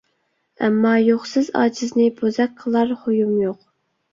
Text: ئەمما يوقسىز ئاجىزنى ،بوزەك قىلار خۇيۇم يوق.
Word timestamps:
ئەمما 0.61 0.93
يوقسىز 1.09 1.51
ئاجىزنى 1.61 2.09
،بوزەك 2.23 2.57
قىلار 2.63 2.95
خۇيۇم 3.05 3.37
يوق. 3.47 3.63